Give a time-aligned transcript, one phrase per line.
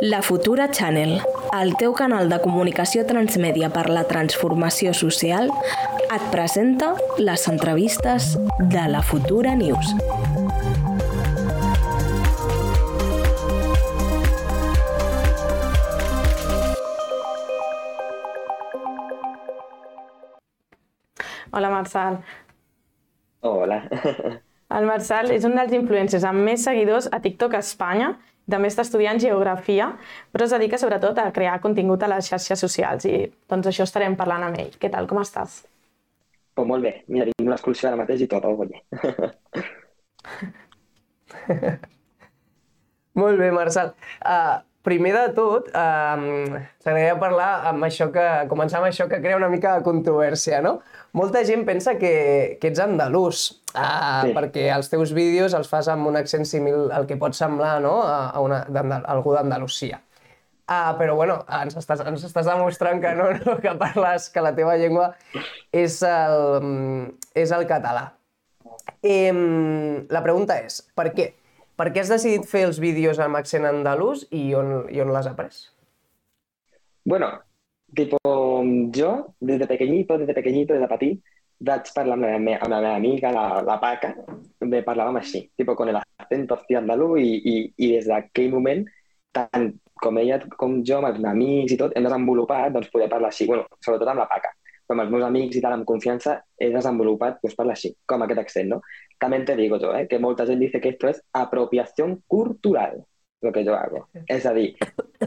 [0.00, 1.20] La Futura Channel,
[1.60, 5.50] el teu canal de comunicació transmèdia per la transformació social,
[6.14, 8.28] et presenta les entrevistes
[8.60, 9.90] de la Futura News.
[21.50, 22.22] Hola, Marçal.
[23.40, 23.82] Hola.
[24.78, 28.14] El Marçal és un dels influencers amb més seguidors a TikTok a Espanya.
[28.48, 29.90] També està estudiant geografia,
[30.32, 34.16] però es dedica sobretot a crear contingut a les xarxes socials i doncs això estarem
[34.16, 34.72] parlant amb ell.
[34.80, 35.60] Què tal, com estàs?
[36.58, 36.92] Oh, molt bé.
[37.12, 38.82] Mira, tinc l'excursió ara mateix i tot, oh, bé.
[43.18, 43.92] Molt bé, Marçal.
[44.22, 49.36] Uh, primer de tot, uh, s'agradaria parlar amb això que, començar amb això que crea
[49.36, 50.78] una mica de controvèrsia, no?
[51.18, 54.34] Molta gent pensa que, que ets andalús, uh, Sí.
[54.36, 57.98] perquè els teus vídeos els fas amb un accent simil al que pot semblar no?
[58.02, 60.00] a, a, una, a algú d'Andalusia.
[60.68, 64.54] Uh, però bueno, ens estàs, ens estàs demostrant que no, no, que parles, que la
[64.56, 65.14] teva llengua
[65.72, 67.04] és el, mm,
[67.44, 68.08] és el català.
[69.04, 71.30] Em, la pregunta és, per què?
[71.78, 75.28] Per què has decidit fer els vídeos amb accent andalús i on, i on l'has
[75.30, 75.54] après?
[77.06, 77.28] Bueno,
[77.94, 78.18] tipo,
[78.96, 81.20] jo, des de pequeñito, des de pequeñito, des de petit,
[81.70, 84.10] vaig parlar amb la, me amb la meva amiga, la, la Paca,
[84.66, 88.84] me parlàvem així, tipo, con el acento así andalú, i, i, i des d'aquell moment,
[89.34, 89.70] tant
[90.02, 93.46] com ella com jo, amb els amics i tot, hem desenvolupat, doncs, poder parlar així,
[93.46, 94.52] bueno, sobretot amb la Paca,
[94.94, 98.40] amb els meus amics i tal, amb confiança, he desenvolupat, pues, parlar així, com aquest
[98.40, 98.80] accent, no?
[99.18, 100.06] También te digo yo, ¿eh?
[100.08, 103.04] que mucha gente dice que esto es apropiación cultural,
[103.40, 104.08] lo que yo hago.
[104.26, 104.76] Es decir,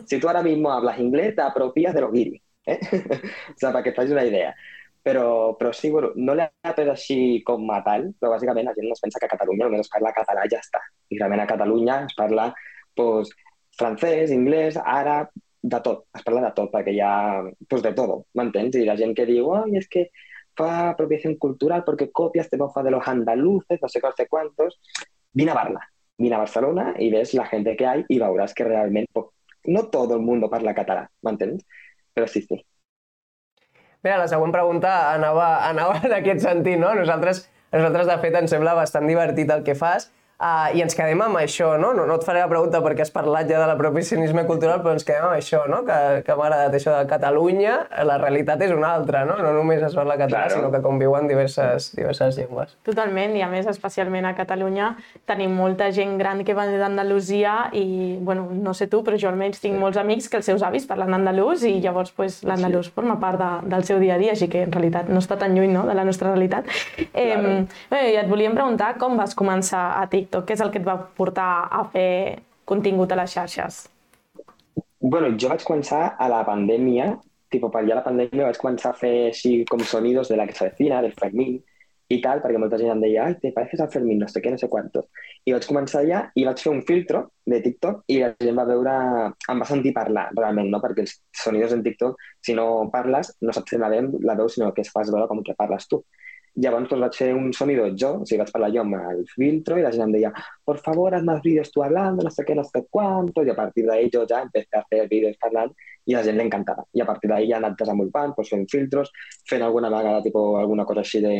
[0.06, 2.42] si tú ahora mismo hablas inglés, te apropias de los guiris.
[2.66, 2.80] ¿eh?
[3.50, 4.56] o sea, para que te una idea.
[5.04, 8.86] Però, però sí, bueno, no l'he après així com a tal, però bàsicament la gent
[8.86, 10.78] no es pensa que a Catalunya només es parla català ja està.
[11.10, 12.52] I realment a Catalunya es parla
[12.94, 13.32] pues,
[13.80, 16.06] francès, anglès, àrab, de tot.
[16.16, 17.14] Es parla de tot, perquè hi ha
[17.70, 18.76] pues, de tot, m'entens?
[18.76, 20.08] I la gent que diu, ai, és que
[20.58, 24.28] fa apropiación cultural porque copias de mofa de los andaluces, no sé qué, no sé
[24.28, 24.80] cuántos.
[25.34, 28.66] Vine a verla, vine a Barcelona y ves la gente que hay y veuràs que
[28.66, 29.28] realment pues,
[29.64, 31.64] no todo el mundo parla català, m'entens?
[32.14, 32.58] Però sí, sí.
[34.04, 36.94] Mira, la següent pregunta anava, anava en aquest sentit, no?
[36.98, 40.10] Nosaltres, nosaltres, de fet, ens sembla bastant divertit el que fas
[40.42, 41.94] uh, i ens quedem amb això, no?
[41.94, 42.08] no?
[42.10, 45.28] No et faré la pregunta perquè has parlat ja de l'apropiacionisme cultural, però ens quedem
[45.30, 45.84] amb això, no?
[45.88, 49.38] Que, que m'ha agradat això de Catalunya, la realitat és una altra, no?
[49.42, 50.56] No només es parla català, Claro.
[50.56, 52.76] sinó que conviuen diverses, diverses llengües.
[52.88, 54.96] Totalment, i a més, especialment a Catalunya,
[55.30, 59.62] tenim molta gent gran que va d'Andalusia i, bueno, no sé tu, però jo almenys
[59.62, 63.40] tinc molts amics que els seus avis parlen andalús i llavors pues, l'andalús forma part
[63.40, 65.86] de, del seu dia a dia, així que en realitat no està tan lluny no,
[65.88, 66.66] de la nostra realitat.
[67.12, 67.12] Claro.
[67.14, 70.80] Eh, bé, I et volíem preguntar com vas començar a TikTok, què és el que
[70.80, 73.88] et va portar a fer contingut a les xarxes?
[75.02, 77.18] Bueno, jo vaig començar a la pandèmia,
[77.52, 80.56] tipo, per allà la pandèmia vaig començar a fer així com sonidos de la que
[80.56, 81.58] se avecina, del Fermín
[82.12, 84.54] i tal, perquè molta gent em deia, ai, te pareces al Fermín, no sé què,
[84.56, 85.10] no sé quantos.
[85.44, 88.68] I vaig començar allà i vaig fer un filtro de TikTok i la gent va
[88.72, 88.96] veure,
[89.52, 90.80] em va sentir parlar realment, no?
[90.80, 94.72] Perquè els sonidos en TikTok, si no parles, no saps la veu, la veu sinó
[94.72, 96.06] que es fas veure com que parles tu.
[96.60, 99.78] Llavors doncs, vaig fer un sonido jo, o sigui, vaig parlar jo amb el filtro
[99.80, 100.32] i la gent em deia,
[100.68, 103.56] por favor, haz más vídeos tú hablando, no sé qué, no sé cuánto, y a
[103.56, 105.72] partir de ahí yo ya empecé a hacer vídeos parlant
[106.06, 106.84] i a la gent li encantava.
[106.92, 109.12] I a partir d'ahí ja he anat desenvolupant, doncs, fent filtros,
[109.48, 111.36] fent alguna vegada tipo, alguna cosa així de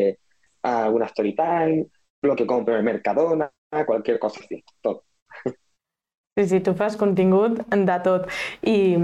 [0.64, 1.86] alguna story time,
[2.24, 3.52] lo que compro en Mercadona,
[3.86, 5.04] cualquier cosa así, tot.
[6.40, 8.30] Sí, sí, tu fas contingut de tot.
[8.64, 8.96] I,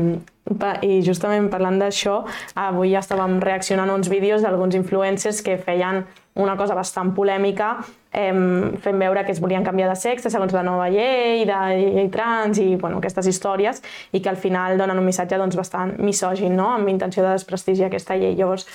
[0.88, 2.22] i justament parlant d'això,
[2.56, 6.06] avui ja estàvem reaccionant a uns vídeos d'alguns influencers que feien
[6.40, 7.74] una cosa bastant polèmica,
[8.16, 8.32] eh,
[8.80, 12.64] fent veure que es volien canviar de sexe segons la nova llei, de llei trans
[12.64, 13.84] i bueno, aquestes històries,
[14.16, 16.72] i que al final donen un missatge doncs, bastant misògin, no?
[16.78, 18.38] amb intenció de desprestigiar aquesta llei.
[18.40, 18.70] Llavors,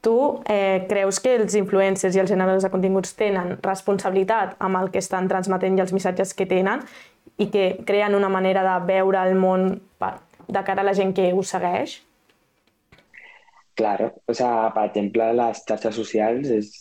[0.00, 4.92] tu eh, creus que els influencers i els generadors de continguts tenen responsabilitat amb el
[4.94, 6.86] que estan transmetent i els missatges que tenen
[7.38, 9.70] i que creen una manera de veure el món
[10.48, 12.00] de cara a la gent que ho segueix?
[13.78, 16.72] Claro, o sea, per exemple, les xarxes socials és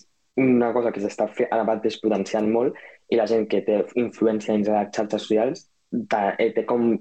[0.41, 2.77] una cosa que s'està ara mateix potenciant molt
[3.13, 5.67] i la gent que té influència dins de les xarxes socials
[6.09, 6.95] té, eh, té com...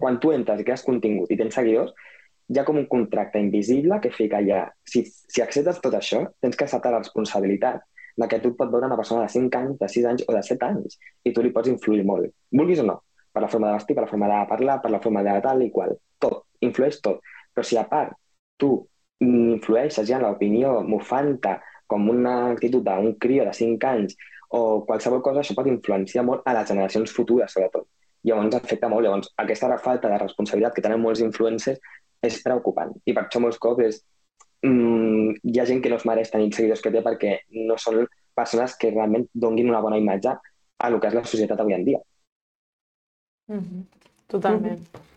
[0.00, 1.90] Quan tu entres i crees contingut i tens seguidors,
[2.48, 4.62] hi ha com un contracte invisible que fica allà.
[4.88, 7.82] Si, si acceptes tot això, tens que acceptar la responsabilitat
[8.16, 10.34] de que tu et pot veure una persona de 5 anys, de 6 anys o
[10.36, 10.96] de 7 anys
[11.26, 12.96] i tu li pots influir molt, vulguis o no,
[13.32, 15.62] per la forma de vestir, per la forma de parlar, per la forma de tal
[15.62, 17.20] i qual, tot, influeix tot.
[17.54, 18.16] Però si a part
[18.60, 18.72] tu
[19.20, 21.58] influeixes ja en l'opinió mofanta
[21.90, 24.16] com una actitud d'un crio de 5 anys
[24.56, 27.86] o qualsevol cosa, això pot influenciar molt a les generacions futures, sobretot.
[28.26, 29.06] Llavors afecta molt.
[29.06, 31.78] Llavors, aquesta falta de responsabilitat que tenen molts influencers
[32.26, 32.92] és preocupant.
[33.06, 34.00] I per això molts cops és,
[34.66, 37.38] mm, hi ha gent que no es mereix tenir seguidors que té perquè
[37.68, 41.60] no són persones que realment donguin una bona imatge a el que és la societat
[41.60, 41.98] avui en dia.
[43.50, 43.82] Mm -hmm.
[44.28, 44.78] Totalment.
[44.78, 45.10] Mm -hmm.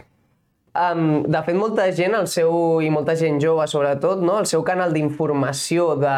[0.73, 4.39] Um, de fet, molta gent, el seu, i molta gent jove sobretot, no?
[4.41, 6.13] el seu canal d'informació de,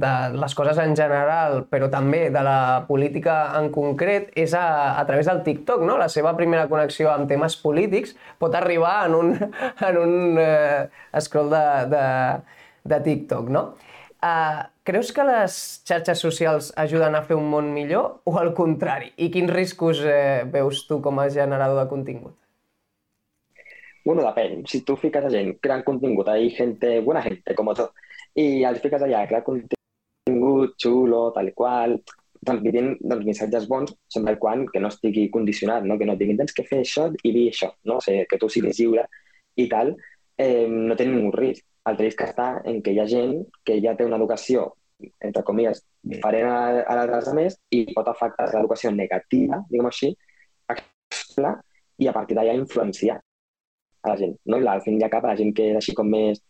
[0.00, 5.04] de les coses en general, però també de la política en concret, és a, a
[5.04, 5.84] través del TikTok.
[5.84, 5.98] No?
[6.00, 9.36] La seva primera connexió amb temes polítics pot arribar en un,
[9.90, 12.06] en un uh, scroll de, de,
[12.94, 13.52] de TikTok.
[13.52, 13.66] No?
[14.24, 15.56] Uh, creus que les
[15.88, 19.12] xarxes socials ajuden a fer un món millor o al contrari?
[19.16, 22.36] I quins riscos eh, veus tu com a generador de contingut?
[24.04, 24.64] Bueno, depèn.
[24.66, 27.94] Si tu fiques a gent creant contingut, hay gente, buena gente, como todo,
[28.34, 32.00] i els fiques allà a crear contingut xulo, tal qual,
[32.46, 35.98] transmitint doncs, missatges bons, sempre quan que no estigui condicionat, no?
[35.98, 38.00] que no diguin tens que fer això i dir això, no?
[38.00, 39.06] o sigui, que tu siguis lliure
[39.62, 39.94] i tal,
[40.38, 41.64] eh, no té ningú risc.
[41.90, 44.68] El risc està en que hi ha gent que ja té una educació,
[45.18, 50.12] entre comilles, diferent a, a les altres i pot afectar l'educació negativa, diguem així,
[52.02, 53.18] i a partir d'allà influenciar
[54.02, 54.36] a la gent.
[54.46, 54.58] No?
[54.58, 56.42] I al fin i al cap, la gent que és així com més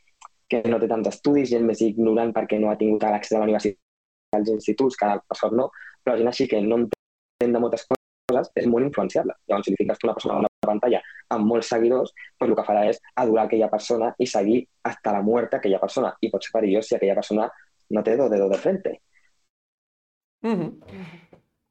[0.52, 3.48] que no té tants estudis, gent més ignorant perquè no ha tingut l'accés a la
[3.48, 5.68] universitat als instituts, que per sort no,
[6.04, 9.36] però gent així que no entén de moltes coses és molt influenciable.
[9.48, 11.00] Llavors, si li fiques una persona a una pantalla
[11.34, 15.22] amb molts seguidors, doncs el que farà és adorar aquella persona i seguir hasta la
[15.22, 16.14] muerte aquella persona.
[16.20, 17.50] I pot ser si aquella persona
[17.90, 18.98] no té do dedo de frente.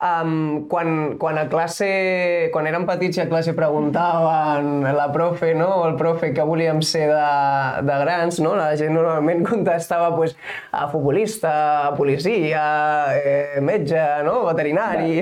[0.01, 5.68] Um, quan, quan a classe, quan érem petits i a classe preguntaven la profe, no?,
[5.77, 7.27] o el profe que volíem ser de,
[7.86, 10.33] de grans, no?, la gent normalment contestava pues,
[10.74, 11.53] a futbolista,
[11.92, 12.63] a policia,
[13.13, 15.21] eh, metge, no?, veterinari,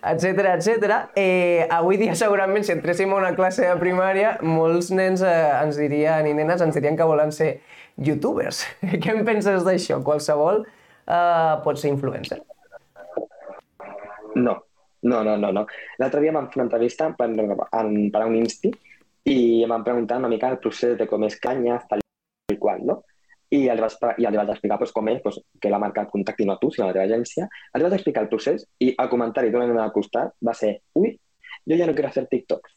[0.00, 0.96] etc etc.
[1.12, 5.76] Eh, avui dia segurament si entréssim a una classe de primària molts nens eh, ens
[5.76, 7.58] dirien, i nenes ens dirien que volen ser
[8.00, 8.64] youtubers.
[8.96, 10.00] Què en penses d'això?
[10.08, 12.46] Qualsevol eh, pot ser influencer.
[14.36, 14.56] No,
[15.02, 15.52] no, no, no.
[15.52, 15.64] no.
[16.02, 18.72] L'altre dia vam fer una entrevista per, en, per a un insti
[19.32, 22.02] i em van preguntar una mica el procés de com és canya, tal
[22.52, 23.00] i qual, no?
[23.56, 26.46] I els vaig, i els vaig explicar pues, com és pues, que la marca contacti
[26.46, 27.46] no a tu, sinó a la teva agència.
[27.74, 31.14] Els vaig explicar el procés i el comentari d'una nena al costat va ser ui,
[31.66, 32.74] jo ja no quiero hacer TikToks.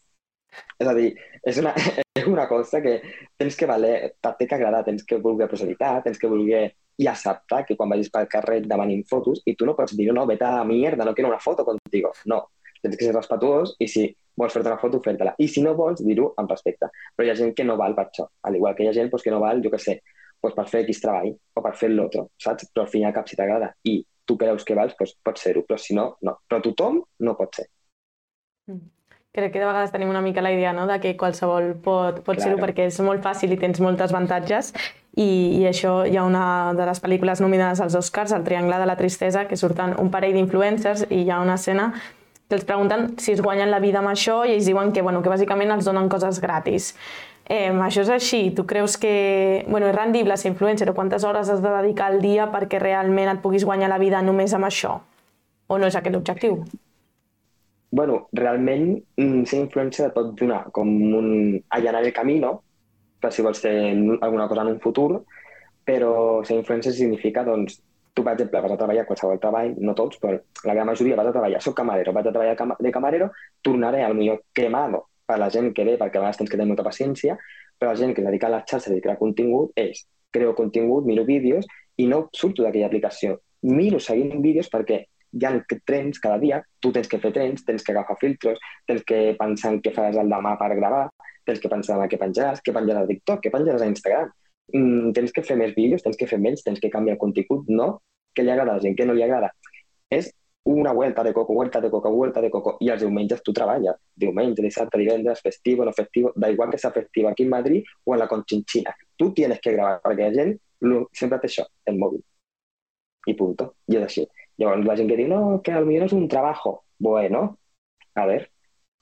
[0.82, 1.10] És a dir,
[1.46, 1.74] és una,
[2.20, 3.00] és una cosa que
[3.38, 6.70] tens que valer, t'ha que agradar, tens que voler proselitar, tens que voler
[7.00, 10.26] i acceptar que quan vagis pel carrer demanin fotos i tu no pots dir, no,
[10.28, 12.12] vete a la mierda, no quiero una foto contigo.
[12.32, 12.42] No,
[12.82, 14.06] tens que ser respetuós i si
[14.40, 15.36] vols fer-te una foto, fer-te-la.
[15.40, 16.92] I si no vols, dir-ho amb respecte.
[17.16, 18.28] Però hi ha gent que no val per això.
[18.48, 19.98] Al igual que hi ha gent pues, que no val, jo què sé,
[20.44, 22.70] pues, per fer X treball o per fer l'altre, saps?
[22.74, 25.48] Però al fin i al cap, si t'agrada i tu creus que vals, pues, pots
[25.48, 25.66] ser-ho.
[25.68, 26.40] Però si no, no.
[26.48, 27.70] Però tothom no pot ser.
[28.72, 28.99] Mm
[29.32, 30.88] crec que de vegades tenim una mica la idea no?
[30.88, 32.42] de que qualsevol pot, pot claro.
[32.42, 34.74] ser-ho perquè és molt fàcil i tens moltes avantatges
[35.16, 38.88] i, i això hi ha una de les pel·lícules nominades als Oscars, El triangle de
[38.90, 41.92] la tristesa, que surten un parell d'influencers i hi ha una escena
[42.50, 45.22] que els pregunten si es guanyen la vida amb això i ells diuen que, bueno,
[45.22, 46.96] que bàsicament els donen coses gratis.
[47.46, 48.42] Eh, això és així?
[48.58, 52.22] Tu creus que bueno, és rendible ser influencer o quantes hores has de dedicar al
[52.22, 55.00] dia perquè realment et puguis guanyar la vida només amb això?
[55.68, 56.64] O no és aquest l'objectiu?
[57.92, 61.30] Bueno, realment mm, ser influencer et pot donar com un
[61.70, 62.60] allanar el camí, no?
[63.20, 63.76] per si vols fer
[64.22, 65.24] alguna cosa en un futur,
[65.84, 67.82] però ser influencer significa, doncs,
[68.14, 71.30] tu, per exemple, vas a treballar qualsevol treball, no tots, però la gran majoria vas
[71.30, 73.30] a treballar, soc camarero, vaig a treballar de camarero,
[73.62, 76.72] tornaré al millor cremado per la gent que ve, perquè a vegades tens que tenir
[76.72, 77.38] molta paciència,
[77.78, 81.06] però la gent que es dedica a les xarxes i crear contingut és creo contingut,
[81.06, 81.68] miro vídeos
[81.98, 83.40] i no surto d'aquella aplicació.
[83.68, 85.54] Miro seguint vídeos perquè hi ha
[85.86, 89.74] trens cada dia, tu tens que fer trens, tens que agafar filtros, tens que pensar
[89.74, 91.08] en què faràs el demà per gravar,
[91.46, 94.34] tens que pensar en què penjaràs, què penjaràs a TikTok, què penjaràs a Instagram.
[94.74, 97.70] Mm, tens que fer més vídeos, tens que fer menys, tens que canviar el contingut,
[97.70, 97.96] no?
[98.36, 99.50] Què li agrada a la gent, què no li agrada.
[100.14, 100.30] És
[100.70, 103.98] una vuelta de coco, vuelta de coco, vuelta de coco, i els diumenges tu treballes.
[104.16, 108.14] Diumenge, dissabte, divendres, festivo, no festivo, da igual que sea festivo aquí en Madrid o
[108.14, 108.96] en la Conchinchina.
[109.16, 110.60] Tu tienes que gravar, perquè la gent
[111.14, 112.22] sempre té això, el mòbil.
[113.28, 113.74] I punto.
[113.88, 114.28] I és així.
[114.60, 116.80] Llavors la gent que diu, no, que potser és un treball.
[117.00, 117.46] Bueno,
[118.16, 118.50] a ver,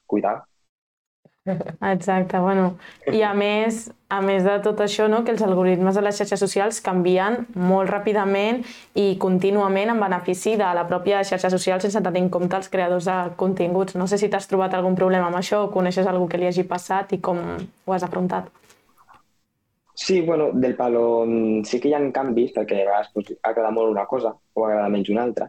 [0.06, 0.44] cuidado.
[1.80, 2.76] Exacte, bueno,
[3.12, 6.42] i a més, a més de tot això, no, que els algoritmes de les xarxes
[6.44, 8.60] socials canvien molt ràpidament
[8.94, 13.08] i contínuament en benefici de la pròpia xarxa social sense tenir en compte els creadors
[13.08, 13.96] de continguts.
[13.96, 16.68] No sé si t'has trobat algun problema amb això o coneixes algú que li hagi
[16.68, 18.52] passat i com ho has afrontat.
[20.00, 23.72] Sí, bueno, del palo mm, sí que hi ha canvis perquè a vegades pues, agrada
[23.74, 25.48] molt una cosa o agrada menys una altra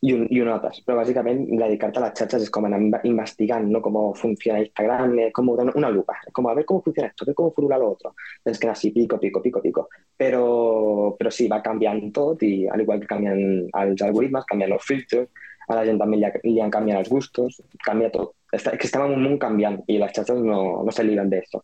[0.00, 0.80] i, un, i ho notes.
[0.82, 3.80] Però bàsicament dedicar-te a les xarxes és com anar inve- investigant ¿no?
[3.84, 7.36] cómo funciona Instagram, eh, dar una lupa, como a ver cómo funciona esto, a ver
[7.36, 8.16] cómo furula lo otro.
[8.42, 9.88] Tens que anar pico, pico, pico, pico.
[10.18, 14.84] Però, però sí, va canviant tot i al igual que canvien els algoritmes, canvien els
[14.84, 15.30] filtres,
[15.68, 18.34] a la gent també li, li han canviat gustos, canvia tot.
[18.50, 21.62] Està, que estem en un món canviant i les no, no se libren d'això.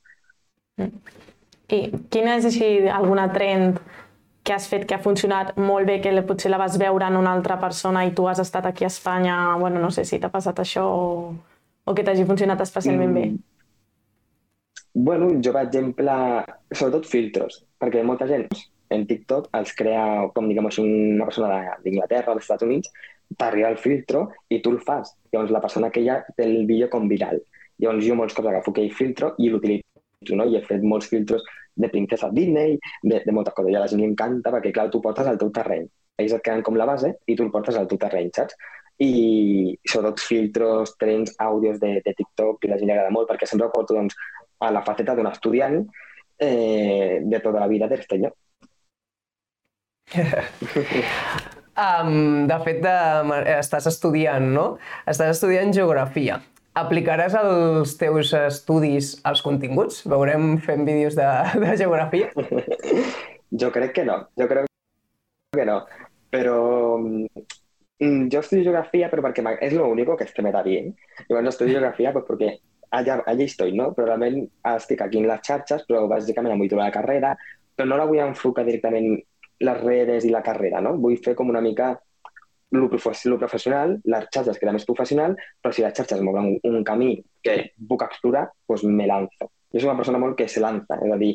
[1.70, 3.78] I quina és així alguna trend
[4.42, 7.32] que has fet que ha funcionat molt bé, que potser la vas veure en una
[7.36, 10.58] altra persona i tu has estat aquí a Espanya, bueno, no sé si t'ha passat
[10.62, 11.06] això o,
[11.84, 13.24] o que t'hagi funcionat especialment bé.
[14.94, 16.14] Bueno, jo, per exemple,
[16.72, 18.48] sobretot filtros, perquè molta gent
[18.90, 20.02] en TikTok els crea,
[20.34, 22.90] com diguem així, una persona d'Inglaterra o dels Estats Units,
[23.38, 25.14] t'arriba el filtro i tu el fas.
[25.30, 27.38] Llavors la persona que ha té el vídeo com viral.
[27.78, 30.48] Llavors jo molts cops agafo aquell filtro i l'utilitzo, no?
[30.50, 31.46] I he fet molts filtros
[31.80, 33.72] de princesa Disney, de, de moltes coses.
[33.72, 35.86] I a la gent li encanta perquè, clar, tu portes al teu terreny.
[36.20, 38.58] Ells et queden com la base i tu el portes al teu terreny, saps?
[39.00, 39.12] I
[39.88, 43.68] sobretot filtros, trends, àudios de, de TikTok, que la gent li agrada molt perquè sempre
[43.68, 44.18] ho porto doncs,
[44.60, 45.80] a la faceta d'un estudiant
[46.36, 48.36] eh, de tota la vida senyor.
[51.80, 52.94] Um, de fet, de,
[53.54, 54.64] estàs estudiant, no?
[55.08, 56.40] Estàs estudiant geografia.
[56.80, 60.00] Aplicaràs els teus estudis als continguts?
[60.08, 61.26] Veurem fent vídeos de,
[61.64, 62.30] de geografia?
[63.62, 64.68] Jo crec que no, jo crec
[65.56, 65.80] que no.
[66.30, 66.56] Però
[66.98, 70.96] mm, yo estudio geografía, pero porque me- es lo que se me da bien.
[71.28, 72.60] Y estudio geografía pues porque
[72.90, 73.92] allà, allà estoy, no?
[73.94, 77.36] Però realment estic aquí en les xarxes, però bàsicament trobar la carrera,
[77.76, 79.18] però no la vull enfocar directament
[79.60, 80.96] les redes i la carrera, no?
[80.98, 81.92] Vull fer com una mica
[82.70, 86.84] profes lo professional, les xarxes queda més professional, però si les xarxes m'obren un, un
[86.84, 89.50] camí que puc explorar, doncs me lanzo.
[89.72, 91.34] Jo soc una persona molt que se lanza, és a dir,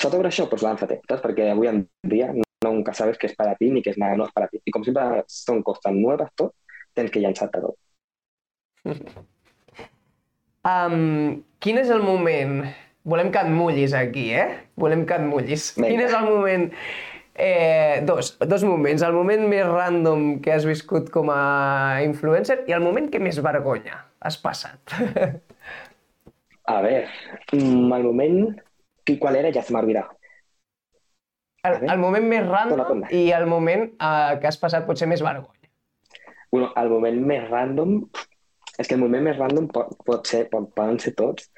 [0.00, 1.22] sobre això, pues lánzate, ¿sabes?
[1.22, 4.16] Porque hoy en día no- nunca sabes qué es para ti ni qué es nada
[4.16, 4.60] no es para ti.
[4.64, 6.54] Y como siempre son cosas nuevas, todo,
[6.92, 7.76] tienes que llançar-te tot.
[10.64, 12.64] Um, quin és el moment...
[13.10, 14.66] Volem que et mullis aquí, eh?
[14.76, 15.70] Volem que et mullis.
[15.78, 15.88] Vinga.
[15.88, 16.66] Quin és el moment...
[17.42, 19.00] Eh, dos, dos moments.
[19.06, 23.38] El moment més random que has viscut com a influencer i el moment que més
[23.40, 24.92] vergonya has passat.
[26.70, 27.06] A ver,
[27.56, 28.60] mm, al moment...
[29.04, 29.48] ¿qué- ¿Cuál era?
[29.50, 30.10] Ya se olvidado.
[31.64, 31.88] El, veure.
[31.92, 35.68] el moment més random i el moment eh, que has passat potser més vergonya.
[36.52, 37.96] Bueno, el moment més random...
[38.80, 41.50] És que el moment més random pot, pot ser, pot, poden ser tots,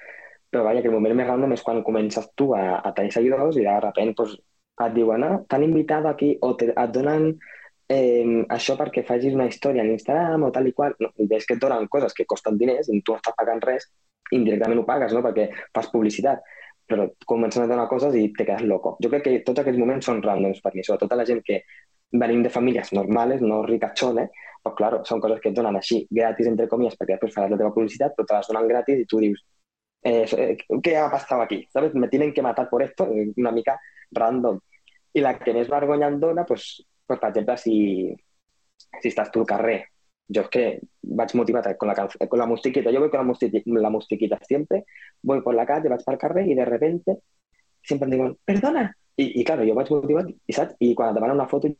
[0.51, 3.59] però vaja, que el moment més random és quan comences tu a, a tenir seguidors
[3.61, 4.33] i de repente pues,
[4.81, 7.29] et diuen, ah, t'han invitat aquí, o te, et donen
[7.93, 8.25] eh,
[8.57, 10.97] això perquè facis una història en Instagram o tal i qual.
[11.03, 13.63] No, i és que et donen coses que costen diners i tu no estàs pagant
[13.67, 13.89] res,
[14.33, 15.23] indirectament ho pagues, no?
[15.25, 16.43] perquè fas publicitat
[16.93, 18.97] però comencen a donar coses i te quedes loco.
[19.03, 21.63] Jo crec que tots aquests moments són randoms per mi, sobretot a la gent que
[22.23, 24.29] venim de famílies normales, no ricachones,
[24.63, 27.61] pues claro, són coses que et donen així, gratis, entre comillas, perquè després faràs la
[27.63, 29.41] teva publicitat, però te les donen gratis i tu dius,
[30.03, 31.67] eh, eh, ¿qué ha pasado aquí?
[31.73, 31.95] ¿Sabes?
[31.95, 33.81] Me tienen que matar por esto, eh, una mica
[34.13, 34.61] random.
[35.15, 36.19] I la que més vergonya em
[36.49, 38.15] pues, pues, per exemple, si,
[39.03, 39.81] si estàs tu al carrer,
[40.29, 40.63] yo es que
[41.03, 41.95] vaig motivat con la,
[42.29, 44.85] con la musiquita, yo voy con la, musiqui- la musiquita siempre,
[45.23, 47.19] voy por la calle, vaig pel carrer i de repente
[47.83, 50.77] siempre em diuen, perdona, i, i claro, jo vaig motivat, i saps?
[50.81, 51.71] I quan et demanen una foto,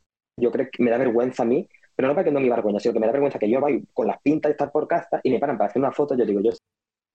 [0.41, 1.63] jo crec que me da vergüenza a mí,
[1.95, 4.07] pero no porque no me vergüenza, sino que me da vergüenza que yo voy con
[4.07, 6.41] las pintas de estar por casa y me paran para hacer una foto, yo digo,
[6.41, 6.51] yo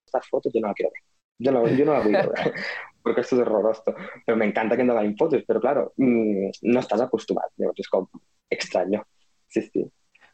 [0.09, 1.03] estas fotos yo no las quiero ver.
[1.39, 2.53] Yo no, yo no las voy a ver,
[3.03, 3.95] porque esto es horroroso.
[4.25, 7.51] Pero me encanta que no hagan fotos, pero claro, mm, no estás acostumbrado.
[7.57, 8.07] Llavors és com
[8.49, 9.05] extraño.
[9.47, 9.85] Sí, sí.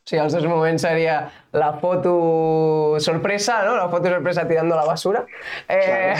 [0.05, 3.75] O sigui, els dos moments seria la foto sorpresa, ¿no?
[3.75, 5.25] La foto sorpresa tirando la basura.
[5.67, 6.13] Eh,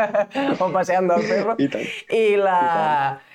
[0.60, 1.54] o paseando al perro.
[1.56, 1.86] I tant.
[2.12, 2.58] I la,
[3.16, 3.31] i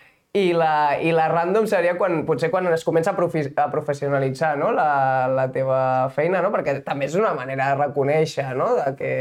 [0.54, 4.72] la, I la random seria quan, potser quan es comença a, profi a professionalitzar no?
[4.76, 5.80] la, la teva
[6.16, 6.52] feina, no?
[6.54, 8.74] perquè també és una manera de reconèixer no?
[8.80, 9.12] de que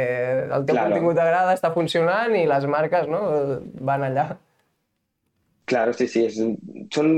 [0.46, 0.92] el teu Claro.
[0.92, 3.23] contingut agrada, està funcionant i les marques no?
[3.87, 4.28] van allà.
[5.66, 6.38] Claro, sí, sí, és,
[6.94, 7.12] són,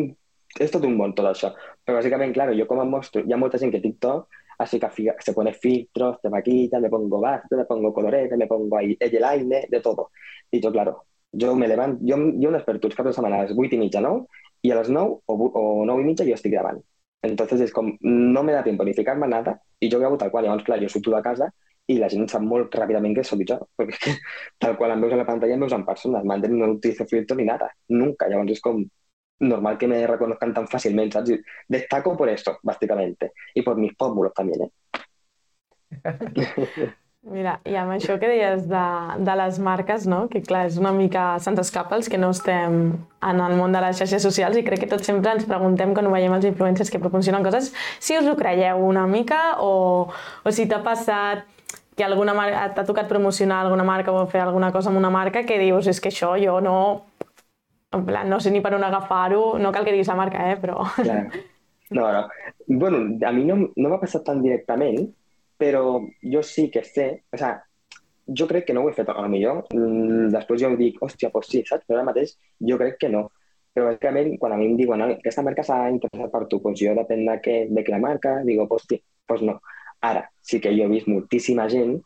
[0.58, 1.52] és tot un món tot això.
[1.84, 5.14] Però bàsicament, claro, jo com em mostro, hi ha molta gent que TikTok así que
[5.20, 9.68] se pone filtros, te maquilla, me pongo basta, me pongo colorete, me pongo ahí eyeliner,
[9.68, 10.10] de todo.
[10.50, 13.46] Y yo, claro, jo me levanto, jo, jo em desperto els caps de setmana a
[13.46, 14.26] les 8 i mitja, 9,
[14.66, 16.80] i a les 9 o, o 9 i mitja jo estic gravant.
[17.22, 20.46] Entonces és com, no me da tiempo ni ficar-me nada, i jo gravo tal qual,
[20.46, 21.50] llavors, clar, jo surto de casa
[21.88, 24.14] i la gent sap molt ràpidament que soc jo, perquè que
[24.60, 27.36] tal qual em veus a la pantalla em veus en persona, m'han no utilizo filtro
[27.36, 28.84] ni nada, nunca, llavors és com
[29.40, 31.18] normal que me reconozcan tan fácilmente.
[31.26, 34.70] Y Destaco por eso, básicamente, y por mis pómulos también, ¿eh?
[37.26, 38.82] Mira, i amb això que deies de,
[39.26, 40.20] de les marques, no?
[40.30, 43.82] que clar, és una mica se'ns escapa els que no estem en el món de
[43.82, 47.02] les xarxes socials i crec que tots sempre ens preguntem quan veiem els influencers que
[47.02, 51.42] proporcionen coses si us ho creieu una mica o, o si t'ha passat
[51.98, 55.42] que alguna marca t'ha tocat promocionar alguna marca o fer alguna cosa amb una marca
[55.42, 56.78] que dius és que això jo no
[57.92, 60.56] en plan, no sé ni per on agafar-ho, no cal que diguis la marca, eh,
[60.60, 60.84] però...
[60.96, 61.22] Clar.
[61.90, 62.26] No, no.
[62.66, 65.06] Bueno, a mi no, no m'ha passat tan directament,
[65.58, 67.56] però jo sí que sé, o sigui,
[68.38, 71.30] jo crec que no ho he fet a la millor, mm, després jo dic, hòstia,
[71.34, 71.86] doncs sí, saps?
[71.86, 72.36] Però ara mateix
[72.70, 73.28] jo crec que no.
[73.74, 76.80] Però bàsicament, quan a mi em diuen que aquesta marca s'ha interessat per tu, doncs
[76.80, 79.58] jo depèn de què, de la marca, dic, sí, doncs no.
[80.00, 81.96] Ara, sí que jo he vist moltíssima gent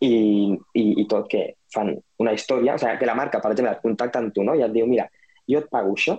[0.00, 3.74] i, i, i tot que fan una història, o sigui, que la marca, per exemple,
[3.76, 4.54] et contacta amb tu, no?
[4.54, 5.06] I et diu, mira,
[5.46, 6.16] jo et pago això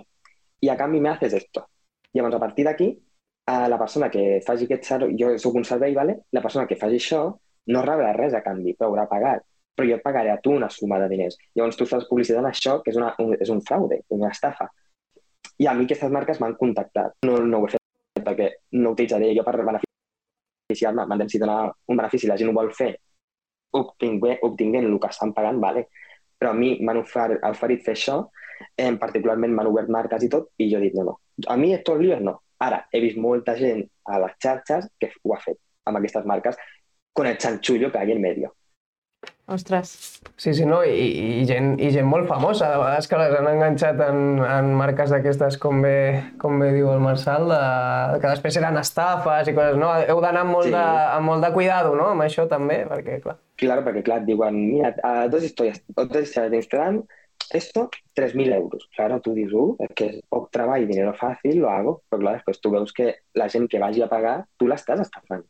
[0.60, 1.66] i a canvi me haces esto.
[2.14, 2.88] Llavors, a partir d'aquí,
[3.48, 6.18] a la persona que faci aquest servei, jo soc un servei, vale?
[6.36, 7.20] la persona que faci això
[7.72, 9.44] no rebrà res a canvi, però haurà pagat.
[9.78, 11.38] Però jo et pagaré a tu una suma de diners.
[11.56, 14.66] Llavors tu fas publicitat en això, que és, una, un, és un fraude, una estafa.
[15.62, 17.14] I a mi aquestes marques m'han contactat.
[17.24, 18.48] No, no ho he fet perquè
[18.82, 21.06] no utilitzaré jo per beneficiar-me.
[21.06, 22.90] M'han si donar un benefici, la gent ho vol fer
[23.78, 25.86] obtinguent, obtinguent el que estan pagant, vale.
[26.38, 28.18] però a mi m'han oferit, oferit fer això,
[28.76, 31.16] eh, particularment m'han obert marques i tot, i jo he dit no, no.
[31.48, 35.34] A mi estos líos no, Ara, he vist molta gent a les xarxes que ho
[35.34, 36.58] ha fet amb aquestes marques
[37.14, 38.54] con el chanchullo que hi en medio.
[39.48, 40.20] Ostres.
[40.36, 41.06] Sí, sí, no, i,
[41.40, 45.14] i, gent, i gent molt famosa, de vegades que les han enganxat en, en marques
[45.14, 45.94] d'aquestes, com, bé,
[46.42, 47.60] com bé diu el Marçal, de,
[48.20, 49.88] que després eren estafes i coses, no?
[50.04, 50.74] Heu d'anar amb, molt sí.
[50.76, 50.84] de,
[51.16, 53.38] amb molt de cuidado, no?, amb això també, perquè, clar...
[53.58, 54.92] Claro, perquè, clar, et diuen, mira,
[55.32, 57.00] dos històries, dos històries d'Instagram
[57.50, 58.88] esto 3.000 euros.
[58.94, 62.02] Claro, tú dices, uh, es que es poc treball, dinero fàcil, lo hago.
[62.08, 65.44] Però clar, després tu veus que la gent que vagi a pagar, tu l'estàs estafant.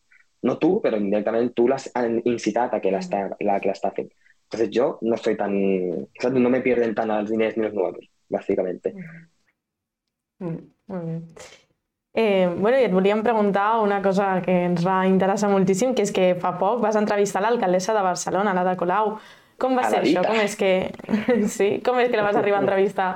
[0.46, 1.88] No tu, però indirectament tu l'has
[2.24, 4.10] incitat a que l'està la, que l'està fent.
[4.46, 5.54] Entonces yo no soy tan...
[6.32, 8.84] No me pierden tan els diners ni els nuevos, bàsicament.
[10.38, 10.60] Mm,
[10.92, 11.18] molt bé.
[12.18, 16.10] Eh, bueno, i et volíem preguntar una cosa que ens va interessar moltíssim, que és
[16.14, 19.18] que fa poc vas entrevistar l'alcaldessa de Barcelona, la de Colau.
[19.58, 20.22] Com va ser això?
[20.26, 20.72] Com és que...
[21.56, 21.68] sí?
[21.84, 23.10] Com és que la vas arribar a entrevistar?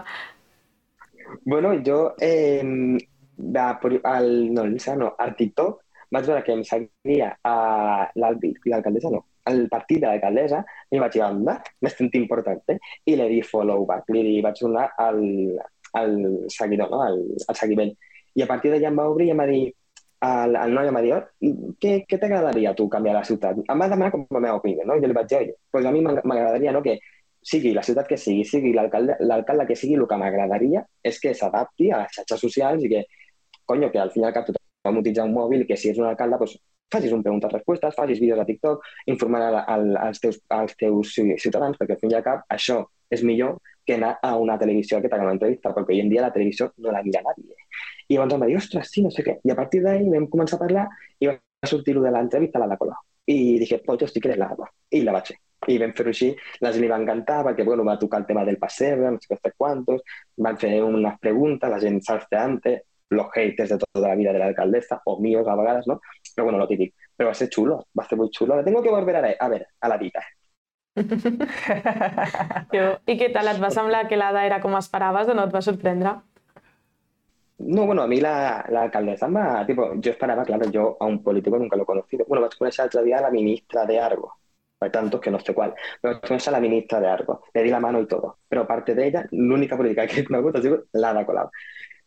[1.46, 2.62] Bueno, jo eh,
[3.36, 3.60] de,
[4.04, 4.64] al, no,
[4.96, 5.80] no, al TikTok
[6.12, 7.54] vaig veure que em seguia a
[8.20, 10.60] l'alcaldessa, no, el partit de l'alcaldessa,
[10.92, 11.56] i vaig dir, anda,
[12.20, 12.78] important, eh?
[13.08, 15.22] I li di follow back, li vaig donar el,
[15.98, 16.18] el
[16.52, 17.00] seguidor, no?
[17.06, 17.94] el, el seguiment.
[18.36, 19.72] I a partir d'allà em va obrir i em va dir,
[20.22, 23.58] el, el noi dir, oh, què, què t'agradaria a tu canviar la ciutat?
[23.62, 24.96] Em va demanar com la meva opinió, no?
[24.96, 26.98] I jo li vaig dir, pues a mi m'agradaria no, que
[27.52, 31.90] sigui la ciutat que sigui, sigui l'alcalde que sigui, el que m'agradaria és que s'adapti
[31.90, 33.02] a les xarxes socials i que,
[33.66, 36.38] conyo, que al final cap tothom utilitza un mòbil i que si ets un alcalde,
[36.38, 36.54] pues,
[36.92, 41.78] facis un preguntes-respostes, facis vídeos a TikTok, informar al, al, als, teus, als teus ciutadans,
[41.80, 42.82] perquè al fin i al cap això
[43.12, 46.22] és millor que anar a una televisió que t'haga una entrevista, perquè avui en dia
[46.22, 47.56] la televisió no la mira nadie.
[48.12, 49.38] I llavors em va dir, ostres, sí, no sé què.
[49.46, 50.84] I a partir d'ahí vam començar a parlar
[51.22, 53.00] i va sortir de l'entrevista a la de Colau.
[53.32, 54.68] I dije, pues jo estic que la dama.
[54.90, 55.38] I la vaig fer.
[55.70, 56.32] I vam fer-ho així,
[56.74, 59.52] gent li va encantar perquè bueno, va tocar el tema del passebre, no sé què
[59.56, 60.02] quantos,
[60.36, 62.80] van fer unes preguntes, la gent salteante,
[63.12, 66.00] los haters de tota la vida de la alcaldesa, o míos a vegades, ¿no?
[66.34, 66.94] Però bueno, lo típic.
[67.16, 68.56] Però va ser xulo, va ser molt xulo.
[68.56, 70.24] La tengo que volver a a ver, a la vida.
[73.06, 73.48] I què tal?
[73.48, 76.18] Et va semblar que l'Ada era com esperaves o no et va sorprendre?
[77.64, 81.22] No, bueno, a mí la, la alcaldesa más, tipo, yo esperaba, claro, yo a un
[81.22, 82.24] político nunca lo he conocido.
[82.26, 84.34] Bueno, vas a conocer el otro día la ministra de algo,
[84.80, 87.70] hay tantos que no sé cuál, pero vas a la ministra de algo, le di
[87.70, 88.38] la mano y todo.
[88.48, 91.50] Pero aparte de ella, l'única política que me gusta sigut l'Ada Colau.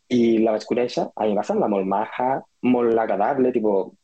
[0.09, 2.29] I la vaig conèixer, a mi va semblar molt maja,
[2.69, 3.95] molt agradable, tipo,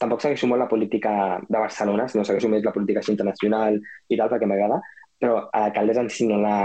[0.00, 1.12] tampoc segueixo molt la política
[1.48, 4.82] de Barcelona, sinó segueixo més la política internacional i tal, perquè m'agrada,
[5.18, 6.58] però a l'alcaldessa en si no la,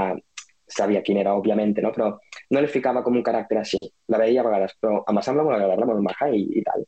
[0.67, 1.91] sabia quin era, òbviament, no?
[1.95, 2.09] però
[2.53, 3.79] no li ficava com un caràcter així.
[4.13, 6.85] La veia a vegades, però em sembla molt agradable, molt maja i, i tal.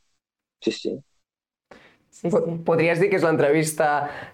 [0.63, 0.93] Sí, sí.
[2.15, 2.57] Sí, sí.
[2.67, 3.89] Podries dir que és l'entrevista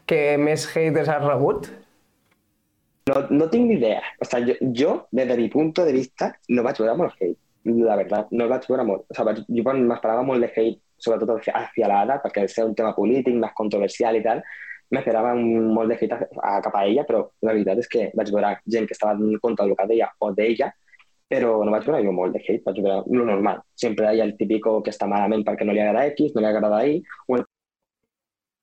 [0.10, 1.72] que més haters has rebut?
[3.10, 4.04] No, no tinc ni idea.
[4.22, 7.40] O sea, jo, jo, des de mi punt de vista, no vaig veure molt hate.
[7.66, 9.08] La veritat, no vaig veure molt.
[9.10, 12.94] O sea, vaig, jo m'esperava molt de hate, sobretot hacia l'Ada, perquè és un tema
[12.94, 14.44] polític, més controversial i tal,
[14.94, 18.54] m'esperava molt de hate a, cap a ella, però la veritat és que vaig veure
[18.76, 20.70] gent que estava en contra del que deia o d'ella,
[21.32, 23.62] però no vaig veure jo molt de hate, vaig veure lo normal.
[23.84, 26.50] Sempre hi ha el típico que està malament perquè no li agrada X, no li
[26.50, 27.46] agrada Y, o el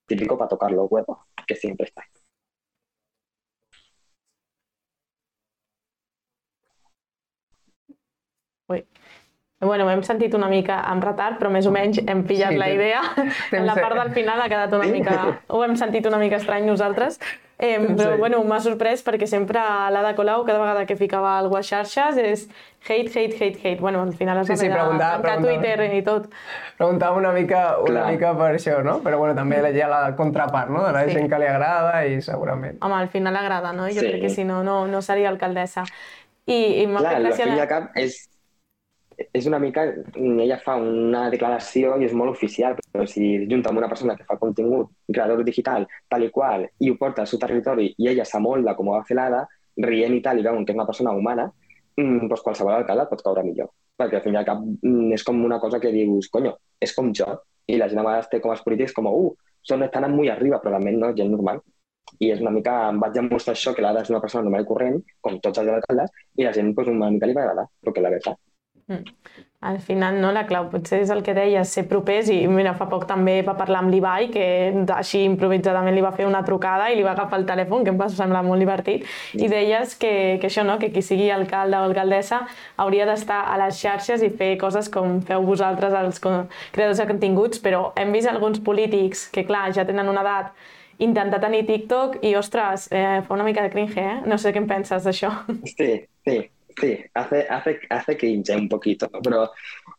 [0.08, 2.04] típico para tocar los huevos, que siempre está.
[8.68, 8.84] Ui.
[9.60, 12.68] Bueno, hem sentit una mica amb retard, però més o menys hem pillat Sí, la
[12.70, 13.00] idea.
[13.64, 15.16] la part del final ha quedat una mica...
[15.48, 17.16] Ho hem sentit una mica estrany nosaltres.
[17.60, 18.18] Eh, però, Sí.
[18.18, 19.58] bueno, m'ha sorprès perquè sempre
[19.90, 22.48] l'Ada Colau, cada vegada que ficava alguna a xarxes, és
[22.88, 23.80] hate, hate, hate, hate.
[23.80, 25.42] Bueno, al final es Sí, va sí, haver de preguntava- tancar.
[25.42, 26.28] Twitter i tot.
[26.76, 28.12] Preguntava una mica, una Clar.
[28.12, 29.00] mica per això, no?
[29.02, 30.84] Però bueno, també hi ha la contrapart, no?
[30.86, 31.10] De la Sí.
[31.10, 32.78] gent que li agrada i segurament.
[32.80, 33.86] Home, al final agrada, no?
[33.88, 34.06] Jo Sí.
[34.06, 35.82] crec que si no, no, no seria alcaldessa.
[36.46, 37.44] I, i m'ha Clar, fet al gràcia...
[37.44, 38.28] fin i la- al cap és,
[39.18, 39.84] és una mica...
[40.14, 44.26] Ella fa una declaració i és molt oficial, però si junta amb una persona que
[44.28, 48.26] fa contingut, creador digital, tal i qual, i ho porta al seu territori i ella
[48.28, 49.44] s'amolda com ho va fer l'Ada,
[49.84, 51.48] rient i tal, i veuen que és una persona humana,
[51.98, 53.70] mm, doncs qualsevol alcalde pot caure millor.
[53.98, 57.28] Perquè al fin cap mm, és com una cosa que dius, conyo, és com jo.
[57.68, 60.62] I la gent a vegades té com els polítics com, uh, són, estan molt arriba,
[60.62, 61.60] però realment no, gent normal.
[62.24, 64.68] I és una mica, em vaig demostrar això, que l'Ada és una persona normal i
[64.70, 68.04] corrent, com tots els alcaldes, i la gent doncs, una mica li va agradar, perquè
[68.04, 68.47] la veritat.
[69.60, 72.86] Al final, no, la clau potser és el que deies, ser propers, i mira, fa
[72.86, 74.44] poc també va parlar amb l'Ibai, que
[74.94, 77.98] així improvisadament li va fer una trucada i li va agafar el telèfon, que em
[77.98, 79.02] va semblar molt divertit,
[79.34, 82.44] i deies que, que això, no?, que qui sigui alcalde o alcaldessa
[82.76, 87.58] hauria d'estar a les xarxes i fer coses com feu vosaltres, els creadors de continguts,
[87.64, 90.52] però hem vist alguns polítics que, clar, ja tenen una edat,
[91.02, 94.14] intentar tenir TikTok i, ostres, eh, fa una mica de cringe, eh?
[94.26, 95.34] No sé què en penses d'això.
[95.66, 95.90] Sí,
[96.26, 96.38] sí,
[96.80, 99.50] sí, hace, hace, hace cringe un poquito, pero,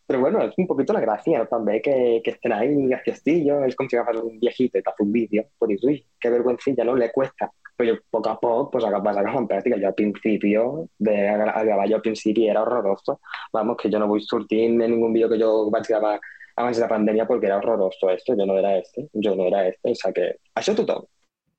[0.06, 3.90] pero bueno, es un poquito la gracia también que, que estén ahí graciostillos, es como
[3.90, 6.96] si agarras un viejito y te hace un vídeo, pues dices, uy, qué vergüencilla, ¿no?
[6.96, 7.52] Le cuesta.
[7.76, 9.78] Pero poco a poco, pues vas a en práctica.
[9.78, 13.22] Yo al principio, de a grabar yo al principio era horroroso.
[13.54, 16.20] Vamos, que yo no voy surtir en ningún vídeo que yo gravar
[16.60, 19.66] abans de la pandèmia perquè era horroroso esto, yo no era este, yo no era
[19.70, 20.26] este, o sea que
[20.60, 21.06] això tothom.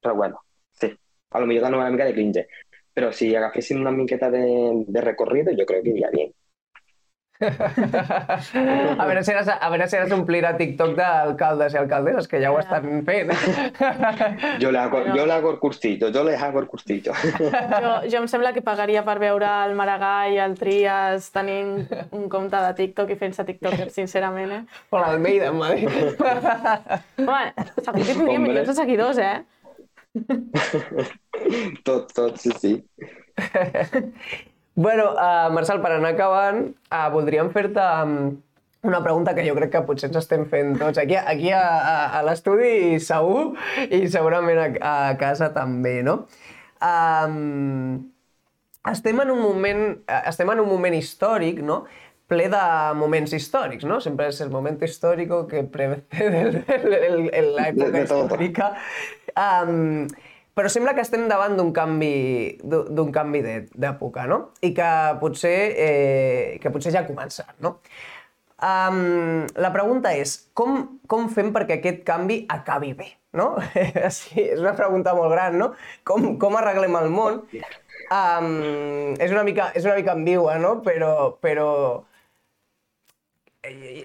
[0.00, 0.42] Però bueno,
[0.80, 0.90] sí,
[1.30, 2.46] a lo millor dona una mica de cringe.
[2.94, 4.44] Però si agafessin una miqueta de,
[4.86, 6.32] de recorrido, yo creo que iría bien.
[7.40, 12.50] a veure si ara, a veure si ara s'omplirà TikTok d'alcaldes i alcaldesses, que ja
[12.52, 13.30] ho estan fent.
[14.60, 15.16] Yo le hago, Bueno.
[15.16, 17.14] yo le hago el cursillo, yo les hago el cursillo.
[17.14, 22.28] Jo, jo em sembla que pagaria per veure el Maragall i el Trias tenint un
[22.28, 24.60] compte de TikTok i fent-se tiktokers, sincerament, eh?
[24.90, 25.88] o l'Almeida, em va dir.
[27.24, 27.40] Home,
[27.80, 29.38] segur que tindria milions de seguidors, eh?
[31.86, 32.72] tot, tot, sí, sí.
[34.80, 36.60] Bueno, uh, Marçal, per anar acabant,
[36.94, 38.12] uh, voldríem fer-te um,
[38.86, 41.96] una pregunta que jo crec que potser ens estem fent tots aquí, aquí a, a,
[42.16, 43.58] a l'estudi segur
[43.90, 46.22] i segurament a, a casa també, no?
[46.80, 47.98] Um,
[48.88, 51.82] estem en un moment, eh, estem en un moment històric, no?
[52.30, 52.62] Ple de
[52.94, 53.98] moments històrics, no?
[54.00, 58.24] Sempre és el moment històric que precede l'època De- de tot.
[58.30, 58.70] històrica.
[59.34, 60.06] Um,
[60.54, 63.40] però sembla que estem davant d'un canvi, d'un canvi
[63.74, 64.50] d'època, no?
[64.62, 64.88] I que
[65.20, 67.78] potser, eh, que potser ja ha començat, no?
[68.60, 73.54] Um, la pregunta és, com, com fem perquè aquest canvi acabi bé, no?
[74.18, 75.70] sí, és una pregunta molt gran, no?
[76.04, 77.40] Com, com arreglem el món?
[78.10, 80.74] Um, és, una mica, és una mica ambigua, no?
[80.84, 81.70] Però, però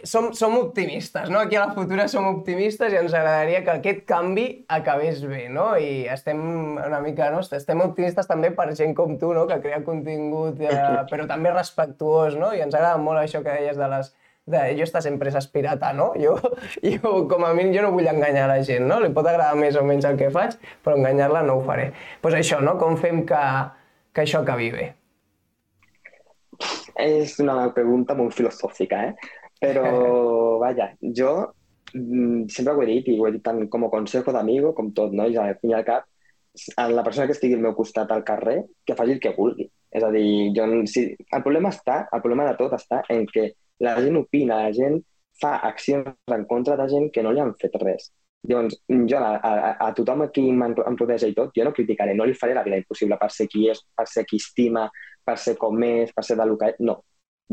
[0.03, 1.39] som, som optimistes, no?
[1.39, 5.69] Aquí a la Futura som optimistes i ens agradaria que aquest canvi acabés bé, no?
[5.79, 6.41] I estem
[6.75, 7.39] una mica, no?
[7.39, 9.45] Estem optimistes també per gent com tu, no?
[9.47, 10.75] Que crea contingut, eh,
[11.11, 12.51] però també respectuós, no?
[12.53, 14.11] I ens agrada molt això que deies de les
[14.45, 16.11] de, jo estas empreses pirata, no?
[16.19, 16.35] Jo,
[16.83, 18.99] jo, com a mínim, jo no vull enganyar la gent, no?
[19.01, 21.89] Li pot agradar més o menys el que faig, però enganyar-la no ho faré.
[21.95, 22.75] Doncs pues això, no?
[22.81, 23.41] Com fem que,
[24.13, 24.91] que això acabi bé?
[27.01, 29.41] És una pregunta molt filosòfica, eh?
[29.61, 29.85] Però,
[30.63, 30.89] vaja,
[31.19, 31.31] jo
[31.93, 34.91] mm, sempre ho he dit, i ho he dit tant com a consejo d'amigo, com
[34.97, 35.27] tot, no?
[35.27, 36.07] I al fin i al cap,
[36.77, 39.69] a la persona que estigui al meu costat al carrer, que faci el que vulgui.
[39.95, 43.51] És a dir, jo, si, el problema està, el problema de tot està en que
[43.83, 45.01] la gent opina, la gent
[45.41, 48.11] fa accions en contra de gent que no li han fet res.
[48.45, 48.77] Llavors,
[49.09, 52.27] jo a, a, a tothom aquí em, em rodeja i tot, jo no criticaré, no
[52.27, 54.85] li faré la vida impossible per ser qui és, per ser qui estima,
[55.25, 56.79] per ser com és, per ser de lo que és.
[56.85, 56.99] No.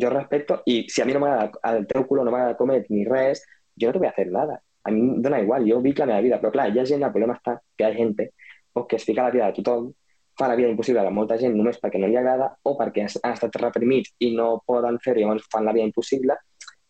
[0.01, 2.91] Jo respecto, i si a mi no m'agrada el teu color, no m'agrada com ets
[2.91, 3.43] ni res,
[3.77, 4.61] jo no te voy a hacer nada.
[4.85, 6.41] A mi em dona igual, jo vic la meva vida.
[6.41, 9.21] Però clar, ha gent, el problema està que hi ha gent pues, que es fica
[9.23, 9.93] a la vida de tothom,
[10.39, 13.35] fa la vida impossible a molta gent només perquè no li agrada o perquè han
[13.35, 16.39] estat reprimits i no poden fer-ho i llavors fan la vida impossible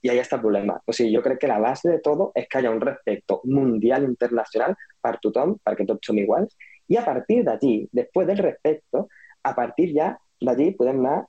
[0.03, 0.81] y ahí está el problema.
[0.85, 3.39] O sigui, jo crec que la base de todo és que hi ha un respecte
[3.45, 6.57] mundial, internacional, per tothom, perquè tots som iguals,
[6.91, 9.05] i a partir d'allí, després del respecte,
[9.43, 10.11] a partir ja
[10.43, 11.21] d'allí podem anar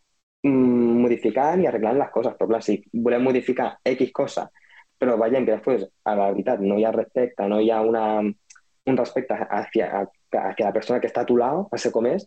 [0.44, 2.36] mm, modificant i arreglant les coses.
[2.40, 4.48] Però clar, si volem modificar X cosa,
[5.00, 8.98] però veiem que després, a la veritat, no hi ha respecte, no ha una, un
[8.98, 12.26] respecte hacia, hacia la persona que està a tu lado, a ser com és,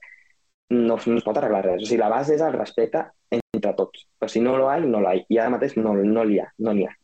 [0.70, 1.82] no, no es pot arreglar res.
[1.82, 4.06] O sigui, la base és el respecte entre tots.
[4.18, 5.24] Però si no lo hay, no lo hay.
[5.30, 6.94] I ara mateix no no n'hi ha, no n'hi ha.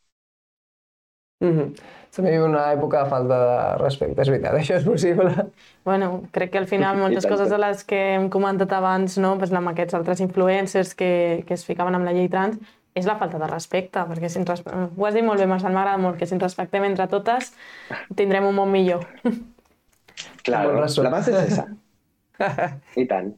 [1.42, 1.90] Mm -hmm.
[2.12, 5.32] També viu una època de falta de respecte, és veritat, això és possible.
[5.84, 9.38] Bueno, crec que al final moltes coses de les que hem comentat abans, no?
[9.38, 12.58] pues amb aquests altres influencers que, que es ficaven amb la llei trans,
[12.94, 14.62] és la falta de respecte, perquè si ens res...
[14.96, 17.54] ho has dit molt bé, Marcel, m'agrada molt, que si ens respectem entre totes
[18.14, 19.06] tindrem un món millor.
[20.44, 21.66] Claro, la base és esa.
[23.00, 23.32] I tant.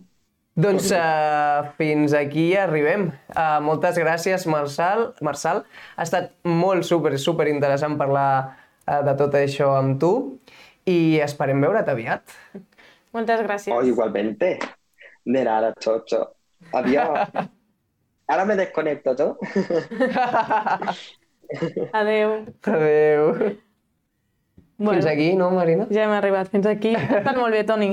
[0.54, 3.08] Doncs uh, fins aquí arribem.
[3.34, 5.08] Uh, moltes gràcies, Marçal.
[5.24, 5.64] Marçal.
[5.96, 8.54] Ha estat molt super, super interessant parlar
[8.86, 10.12] uh, de tot això amb tu
[10.86, 12.22] i esperem veure't aviat.
[13.14, 13.74] Moltes gràcies.
[13.74, 14.58] O igualmente.
[15.26, 16.22] De nada, chocho.
[16.72, 17.18] Adiós.
[18.28, 19.36] Ahora me desconecto, ¿no?
[21.92, 22.46] Adeu.
[22.62, 23.56] Adéu.
[24.76, 25.86] Bueno, Fins aquí, no, Marina?
[25.90, 26.94] ja hem arribat fins aquí.
[26.96, 27.92] Ha estat molt bé, Toni.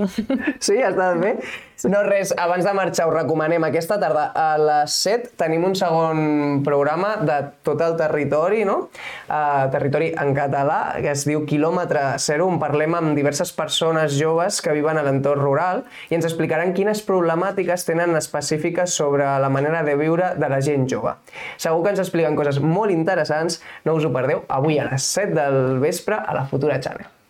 [0.59, 1.35] Sí, ha estat bé?
[1.83, 6.59] No, res, abans de marxar us recomanem aquesta tarda a les 7 tenim un segon
[6.65, 8.91] programa de tot el territori, no?
[9.25, 14.59] Uh, territori en català, que es diu Kilòmetre Zero, on parlem amb diverses persones joves
[14.61, 19.81] que viuen a l'entorn rural i ens explicaran quines problemàtiques tenen específiques sobre la manera
[19.87, 21.15] de viure de la gent jove.
[21.57, 23.57] Segur que ens expliquen coses molt interessants,
[23.89, 27.20] no us ho perdeu, avui a les 7 del vespre a la Futura Channel.